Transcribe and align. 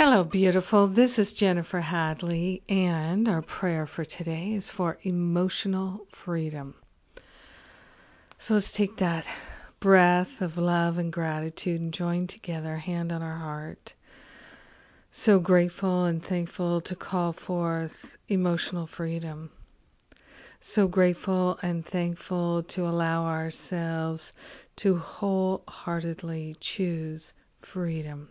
Hello, 0.00 0.22
beautiful. 0.22 0.86
This 0.86 1.18
is 1.18 1.32
Jennifer 1.32 1.80
Hadley, 1.80 2.62
and 2.68 3.26
our 3.26 3.42
prayer 3.42 3.84
for 3.84 4.04
today 4.04 4.52
is 4.52 4.70
for 4.70 4.96
emotional 5.02 6.06
freedom. 6.12 6.76
So 8.38 8.54
let's 8.54 8.70
take 8.70 8.98
that 8.98 9.26
breath 9.80 10.40
of 10.40 10.56
love 10.56 10.98
and 10.98 11.12
gratitude 11.12 11.80
and 11.80 11.92
join 11.92 12.28
together, 12.28 12.76
hand 12.76 13.10
on 13.10 13.22
our 13.22 13.38
heart. 13.38 13.94
So 15.10 15.40
grateful 15.40 16.04
and 16.04 16.24
thankful 16.24 16.80
to 16.82 16.94
call 16.94 17.32
forth 17.32 18.16
emotional 18.28 18.86
freedom. 18.86 19.50
So 20.60 20.86
grateful 20.86 21.58
and 21.60 21.84
thankful 21.84 22.62
to 22.62 22.86
allow 22.86 23.24
ourselves 23.24 24.32
to 24.76 24.96
wholeheartedly 24.96 26.56
choose 26.60 27.34
freedom. 27.62 28.28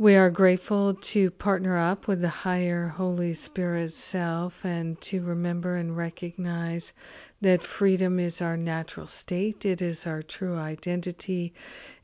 We 0.00 0.16
are 0.16 0.30
grateful 0.30 0.94
to 0.94 1.30
partner 1.30 1.76
up 1.76 2.08
with 2.08 2.22
the 2.22 2.30
higher 2.30 2.88
Holy 2.88 3.34
Spirit 3.34 3.92
self 3.92 4.64
and 4.64 4.98
to 5.02 5.20
remember 5.20 5.76
and 5.76 5.94
recognize 5.94 6.94
that 7.42 7.62
freedom 7.62 8.18
is 8.18 8.40
our 8.40 8.56
natural 8.56 9.06
state. 9.06 9.66
It 9.66 9.82
is 9.82 10.06
our 10.06 10.22
true 10.22 10.56
identity. 10.56 11.52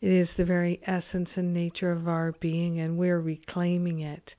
It 0.03 0.11
is 0.11 0.35
the 0.35 0.45
very 0.45 0.79
essence 0.83 1.39
and 1.39 1.55
nature 1.55 1.91
of 1.91 2.07
our 2.07 2.33
being, 2.33 2.79
and 2.81 2.99
we're 2.99 3.19
reclaiming 3.19 4.01
it. 4.01 4.37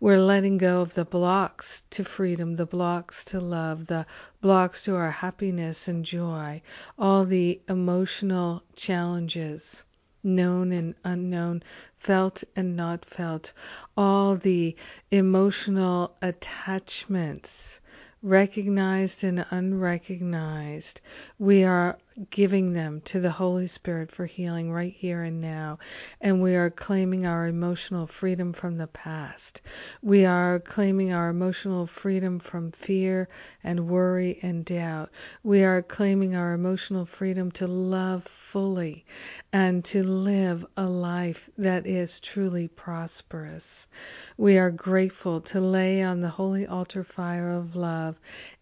We're 0.00 0.16
letting 0.16 0.56
go 0.56 0.80
of 0.80 0.94
the 0.94 1.04
blocks 1.04 1.82
to 1.90 2.04
freedom, 2.04 2.56
the 2.56 2.64
blocks 2.64 3.22
to 3.26 3.38
love, 3.38 3.86
the 3.86 4.06
blocks 4.40 4.82
to 4.84 4.96
our 4.96 5.10
happiness 5.10 5.88
and 5.88 6.06
joy, 6.06 6.62
all 6.98 7.26
the 7.26 7.60
emotional 7.68 8.62
challenges 8.74 9.84
known 10.24 10.72
and 10.72 10.94
unknown, 11.04 11.62
felt 11.98 12.42
and 12.56 12.76
not 12.76 13.04
felt, 13.04 13.52
all 13.96 14.36
the 14.36 14.74
emotional 15.10 16.16
attachments 16.22 17.80
recognized 18.24 19.22
and 19.22 19.44
unrecognized, 19.50 21.02
we 21.38 21.62
are 21.62 21.98
giving 22.30 22.72
them 22.72 23.00
to 23.00 23.18
the 23.18 23.30
Holy 23.30 23.66
Spirit 23.66 24.10
for 24.10 24.24
healing 24.24 24.70
right 24.72 24.92
here 24.92 25.22
and 25.24 25.40
now. 25.40 25.78
And 26.20 26.40
we 26.40 26.54
are 26.54 26.70
claiming 26.70 27.26
our 27.26 27.46
emotional 27.46 28.06
freedom 28.06 28.52
from 28.52 28.78
the 28.78 28.86
past. 28.86 29.60
We 30.00 30.24
are 30.24 30.60
claiming 30.60 31.12
our 31.12 31.28
emotional 31.28 31.86
freedom 31.86 32.38
from 32.38 32.70
fear 32.70 33.28
and 33.64 33.88
worry 33.88 34.38
and 34.42 34.64
doubt. 34.64 35.10
We 35.42 35.64
are 35.64 35.82
claiming 35.82 36.36
our 36.36 36.52
emotional 36.52 37.04
freedom 37.04 37.50
to 37.52 37.66
love 37.66 38.24
fully 38.24 39.04
and 39.52 39.84
to 39.86 40.04
live 40.04 40.64
a 40.76 40.86
life 40.86 41.50
that 41.58 41.86
is 41.86 42.20
truly 42.20 42.68
prosperous. 42.68 43.88
We 44.36 44.56
are 44.56 44.70
grateful 44.70 45.40
to 45.42 45.60
lay 45.60 46.02
on 46.02 46.20
the 46.20 46.28
holy 46.28 46.66
altar 46.66 47.02
fire 47.02 47.50
of 47.50 47.74
love 47.74 48.13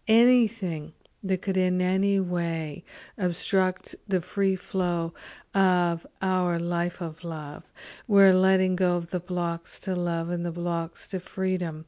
anything 0.07 0.93
that 1.23 1.41
could 1.41 1.57
in 1.57 1.79
any 1.81 2.19
way 2.19 2.83
obstruct 3.17 3.95
the 4.07 4.21
free 4.21 4.55
flow 4.55 5.13
of 5.53 6.05
our 6.21 6.59
life 6.59 7.01
of 7.01 7.23
love. 7.23 7.63
We're 8.07 8.33
letting 8.33 8.75
go 8.75 8.97
of 8.97 9.07
the 9.07 9.19
blocks 9.19 9.79
to 9.81 9.95
love 9.95 10.29
and 10.29 10.45
the 10.45 10.51
blocks 10.51 11.07
to 11.09 11.19
freedom 11.19 11.85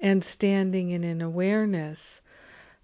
and 0.00 0.24
standing 0.24 0.90
in 0.90 1.04
an 1.04 1.22
awareness 1.22 2.20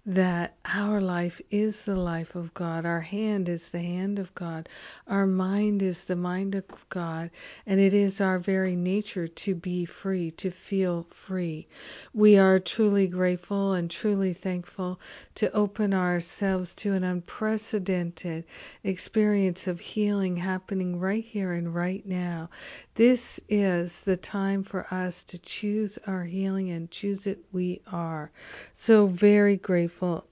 that 0.03 0.55
our 0.65 0.99
life 0.99 1.39
is 1.51 1.83
the 1.83 1.95
life 1.95 2.33
of 2.33 2.51
God, 2.55 2.87
our 2.87 3.01
hand 3.01 3.47
is 3.47 3.69
the 3.69 3.81
hand 3.81 4.17
of 4.17 4.33
God, 4.33 4.67
our 5.07 5.27
mind 5.27 5.83
is 5.83 6.05
the 6.05 6.15
mind 6.15 6.55
of 6.55 6.65
God, 6.89 7.29
and 7.67 7.79
it 7.79 7.93
is 7.93 8.19
our 8.19 8.39
very 8.39 8.75
nature 8.75 9.27
to 9.27 9.53
be 9.53 9.85
free, 9.85 10.31
to 10.31 10.49
feel 10.49 11.05
free. 11.11 11.67
We 12.15 12.39
are 12.39 12.59
truly 12.59 13.05
grateful 13.07 13.73
and 13.73 13.91
truly 13.91 14.33
thankful 14.33 14.99
to 15.35 15.51
open 15.51 15.93
ourselves 15.93 16.73
to 16.75 16.93
an 16.93 17.03
unprecedented 17.03 18.45
experience 18.83 19.67
of 19.67 19.79
healing 19.79 20.35
happening 20.35 20.99
right 20.99 21.23
here 21.23 21.53
and 21.53 21.75
right 21.75 22.03
now. 22.07 22.49
This 22.95 23.39
is 23.47 24.01
the 24.01 24.17
time 24.17 24.63
for 24.63 24.91
us 24.91 25.23
to 25.25 25.39
choose 25.39 25.99
our 26.07 26.23
healing 26.23 26.71
and 26.71 26.89
choose 26.89 27.27
it 27.27 27.37
we 27.51 27.81
are. 27.85 28.31
So 28.73 29.05
very 29.05 29.57
grateful 29.57 29.90
grateful 29.91 30.25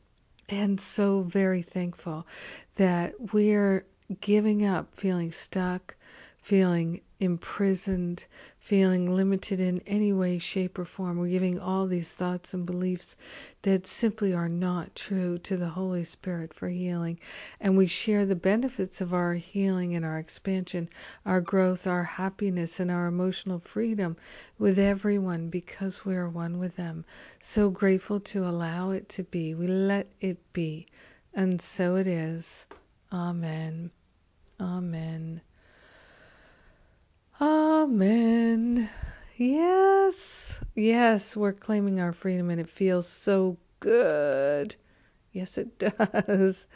and 0.48 0.80
so 0.80 1.22
very 1.22 1.62
thankful 1.62 2.26
that 2.76 3.14
we're 3.34 3.86
giving 4.22 4.66
up 4.66 4.88
feeling 4.96 5.32
stuck, 5.32 5.96
feeling 6.50 7.00
imprisoned, 7.20 8.26
feeling 8.58 9.08
limited 9.08 9.62
in 9.62 9.80
any 9.86 10.12
way, 10.12 10.40
shape, 10.40 10.80
or 10.80 10.84
form. 10.86 11.20
We're 11.20 11.28
giving 11.28 11.60
all 11.60 11.86
these 11.86 12.12
thoughts 12.16 12.56
and 12.56 12.66
beliefs 12.66 13.16
that 13.62 13.86
simply 13.86 14.34
are 14.34 14.50
not 14.50 14.96
true 14.96 15.38
to 15.38 15.58
the 15.58 15.70
Holy 15.70 16.04
Spirit 16.04 16.52
for 16.52 16.68
healing. 16.68 17.20
And 17.62 17.78
we 17.78 17.86
share 17.86 18.26
the 18.26 18.36
benefits 18.36 19.00
of 19.00 19.14
our 19.14 19.36
healing 19.36 19.96
and 19.96 20.04
our 20.04 20.18
expansion, 20.18 20.90
our 21.24 21.40
growth, 21.40 21.86
our 21.86 22.04
happiness, 22.04 22.80
and 22.80 22.90
our 22.90 23.06
emotional 23.06 23.60
freedom 23.60 24.18
with 24.58 24.80
everyone 24.80 25.50
because 25.50 26.04
we 26.04 26.16
are 26.16 26.30
one 26.30 26.58
with 26.58 26.76
them. 26.78 27.06
So 27.40 27.70
grateful 27.70 28.22
to 28.22 28.44
allow 28.44 28.90
it 28.90 29.08
to 29.10 29.24
be. 29.24 29.54
We 29.54 29.68
let 29.68 30.08
it 30.20 30.40
be. 30.52 30.88
And 31.32 31.62
so 31.62 31.98
it 31.98 32.08
is. 32.08 32.66
Amen. 33.14 33.92
Yes, 41.02 41.34
we're 41.34 41.54
claiming 41.54 42.02
our 42.02 42.12
freedom 42.12 42.50
and 42.50 42.60
it 42.60 42.68
feels 42.68 43.08
so 43.08 43.56
good. 43.80 44.76
Yes, 45.32 45.58
it 45.58 45.80
does. 45.80 46.68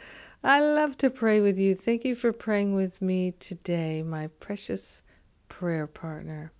I 0.42 0.60
love 0.60 0.96
to 0.98 1.10
pray 1.10 1.42
with 1.42 1.58
you. 1.58 1.74
Thank 1.74 2.06
you 2.06 2.14
for 2.14 2.32
praying 2.32 2.74
with 2.74 3.02
me 3.02 3.34
today, 3.38 4.02
my 4.02 4.28
precious 4.40 5.02
prayer 5.50 5.86
partner. 5.86 6.52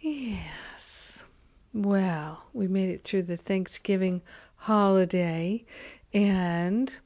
Yes. 0.00 1.26
Well, 1.74 2.42
we 2.54 2.66
made 2.66 2.88
it 2.88 3.02
through 3.02 3.24
the 3.24 3.36
Thanksgiving 3.36 4.22
holiday 4.56 5.66
and 6.14 6.98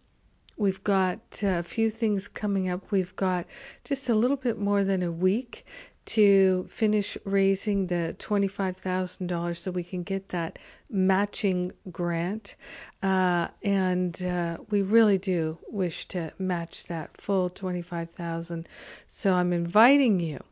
We've 0.56 0.82
got 0.84 1.40
uh, 1.42 1.58
a 1.58 1.62
few 1.62 1.90
things 1.90 2.28
coming 2.28 2.68
up. 2.68 2.90
We've 2.90 3.14
got 3.16 3.46
just 3.84 4.08
a 4.08 4.14
little 4.14 4.36
bit 4.36 4.58
more 4.58 4.84
than 4.84 5.02
a 5.02 5.10
week 5.10 5.64
to 6.04 6.66
finish 6.68 7.16
raising 7.24 7.86
the 7.86 8.14
$25,000 8.18 9.56
so 9.56 9.70
we 9.70 9.84
can 9.84 10.02
get 10.02 10.28
that 10.30 10.58
matching 10.90 11.72
grant. 11.90 12.56
Uh, 13.02 13.48
and 13.62 14.22
uh, 14.22 14.58
we 14.70 14.82
really 14.82 15.18
do 15.18 15.58
wish 15.68 16.06
to 16.08 16.32
match 16.38 16.84
that 16.86 17.16
full 17.20 17.48
25,000. 17.50 18.69
So 19.08 19.32
I'm 19.32 19.52
inviting 19.52 20.19
you 20.19 20.42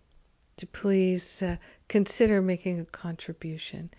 to 0.59 0.67
please 0.67 1.43
uh, 1.43 1.57
consider 1.89 2.41
making 2.41 2.81
a 2.81 2.85
contribution. 2.85 3.91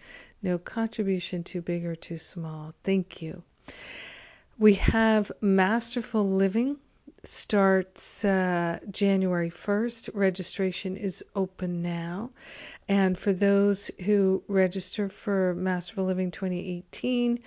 No 0.41 0.57
contribution 0.57 1.44
too 1.44 1.62
big 1.62 1.85
or 1.85 1.95
too 1.95 2.18
small. 2.18 2.73
Thank 2.83 3.22
you. 3.22 3.44
We 4.62 4.76
have 4.76 5.32
Masterful 5.42 6.30
Living 6.30 6.78
starts 7.24 8.24
uh, 8.24 8.78
January 8.92 9.50
1st. 9.50 10.12
Registration 10.14 10.98
is 10.98 11.26
open 11.36 11.82
now. 11.82 12.30
And 12.88 13.18
for 13.18 13.34
those 13.34 13.90
who 14.06 14.44
register 14.48 15.10
for 15.10 15.56
Masterful 15.56 16.06
Living 16.06 16.30
2018, 16.30 17.40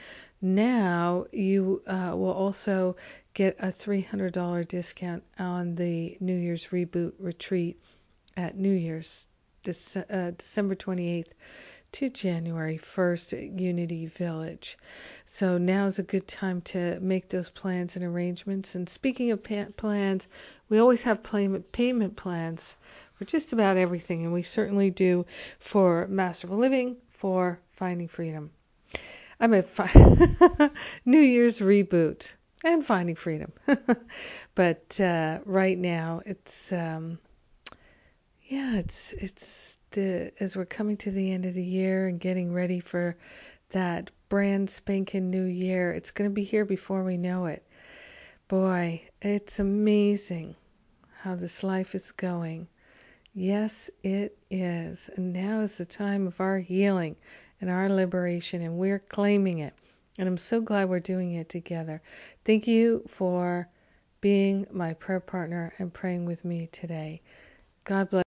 now 0.42 1.26
you 1.30 1.82
uh, 1.86 2.14
will 2.16 2.32
also 2.32 2.96
get 3.32 3.54
a 3.60 3.68
$300 3.68 4.66
discount 4.66 5.22
on 5.38 5.76
the 5.76 6.16
New 6.18 6.34
Year's 6.34 6.66
Reboot 6.72 7.12
Retreat 7.20 7.80
at 8.36 8.58
New 8.58 8.74
Year's, 8.74 9.28
Dece- 9.62 10.04
uh, 10.10 10.32
December 10.32 10.74
28th 10.74 11.30
to 11.94 12.10
January 12.10 12.76
1st 12.76 13.32
at 13.34 13.60
Unity 13.60 14.06
Village. 14.06 14.76
So 15.26 15.58
now 15.58 15.86
is 15.86 16.00
a 16.00 16.02
good 16.02 16.26
time 16.26 16.60
to 16.62 16.98
make 16.98 17.28
those 17.28 17.48
plans 17.48 17.94
and 17.94 18.04
arrangements. 18.04 18.74
And 18.74 18.88
speaking 18.88 19.30
of 19.30 19.44
plans, 19.76 20.26
we 20.68 20.78
always 20.80 21.02
have 21.04 21.22
payment 21.22 22.16
plans 22.16 22.76
for 23.14 23.24
just 23.24 23.52
about 23.52 23.76
everything, 23.76 24.24
and 24.24 24.32
we 24.32 24.42
certainly 24.42 24.90
do 24.90 25.24
for 25.60 26.08
Masterful 26.08 26.56
Living, 26.56 26.96
for 27.10 27.60
Finding 27.70 28.08
Freedom. 28.08 28.50
I'm 29.38 29.54
at 29.54 29.68
fi- 29.68 30.70
New 31.04 31.20
Year's 31.20 31.60
reboot 31.60 32.34
and 32.64 32.84
Finding 32.84 33.14
Freedom, 33.14 33.52
but 34.56 35.00
uh, 35.00 35.38
right 35.44 35.78
now 35.78 36.22
it's 36.26 36.72
um, 36.72 37.20
yeah, 38.42 38.78
it's 38.78 39.12
it's 39.12 39.73
the 39.94 40.32
as 40.40 40.56
we're 40.56 40.66
coming 40.66 40.96
to 40.98 41.10
the 41.10 41.32
end 41.32 41.46
of 41.46 41.54
the 41.54 41.64
year 41.64 42.06
and 42.06 42.20
getting 42.20 42.52
ready 42.52 42.80
for 42.80 43.16
that 43.70 44.10
brand 44.28 44.68
spanking 44.68 45.30
new 45.30 45.44
year, 45.44 45.92
it's 45.92 46.10
going 46.10 46.30
to 46.30 46.34
be 46.34 46.44
here 46.44 46.64
before 46.64 47.02
we 47.02 47.16
know 47.16 47.46
it. 47.46 47.66
Boy, 48.48 49.02
it's 49.22 49.58
amazing 49.58 50.54
how 51.22 51.34
this 51.34 51.62
life 51.62 51.94
is 51.94 52.12
going. 52.12 52.68
Yes, 53.32 53.90
it 54.02 54.36
is. 54.50 55.10
And 55.16 55.32
now 55.32 55.60
is 55.60 55.78
the 55.78 55.86
time 55.86 56.26
of 56.26 56.40
our 56.40 56.58
healing 56.58 57.16
and 57.60 57.70
our 57.70 57.88
liberation, 57.88 58.62
and 58.62 58.76
we're 58.76 58.98
claiming 59.00 59.58
it. 59.58 59.74
And 60.18 60.28
I'm 60.28 60.38
so 60.38 60.60
glad 60.60 60.88
we're 60.88 61.00
doing 61.00 61.34
it 61.34 61.48
together. 61.48 62.02
Thank 62.44 62.68
you 62.68 63.04
for 63.08 63.68
being 64.20 64.66
my 64.70 64.94
prayer 64.94 65.20
partner 65.20 65.72
and 65.78 65.92
praying 65.92 66.26
with 66.26 66.44
me 66.44 66.68
today. 66.70 67.22
God 67.84 68.10
bless. 68.10 68.22